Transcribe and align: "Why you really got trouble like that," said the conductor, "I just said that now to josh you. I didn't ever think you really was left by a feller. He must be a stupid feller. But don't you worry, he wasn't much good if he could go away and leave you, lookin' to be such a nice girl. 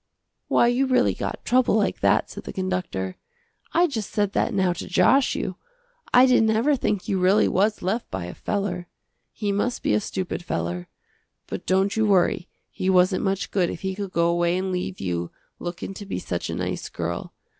"Why 0.47 0.65
you 0.65 0.87
really 0.87 1.13
got 1.13 1.45
trouble 1.45 1.75
like 1.75 1.99
that," 1.99 2.27
said 2.31 2.45
the 2.45 2.51
conductor, 2.53 3.17
"I 3.71 3.85
just 3.85 4.09
said 4.09 4.33
that 4.33 4.51
now 4.51 4.73
to 4.73 4.87
josh 4.87 5.35
you. 5.35 5.57
I 6.11 6.25
didn't 6.25 6.49
ever 6.49 6.75
think 6.75 7.07
you 7.07 7.19
really 7.19 7.47
was 7.47 7.83
left 7.83 8.09
by 8.09 8.25
a 8.25 8.33
feller. 8.33 8.87
He 9.31 9.51
must 9.51 9.83
be 9.83 9.93
a 9.93 9.99
stupid 9.99 10.43
feller. 10.43 10.87
But 11.45 11.67
don't 11.67 11.95
you 11.95 12.07
worry, 12.07 12.49
he 12.71 12.89
wasn't 12.89 13.23
much 13.23 13.51
good 13.51 13.69
if 13.69 13.81
he 13.81 13.93
could 13.93 14.09
go 14.11 14.29
away 14.31 14.57
and 14.57 14.71
leave 14.71 14.99
you, 14.99 15.29
lookin' 15.59 15.93
to 15.93 16.05
be 16.07 16.17
such 16.17 16.49
a 16.49 16.55
nice 16.55 16.89
girl. 16.89 17.35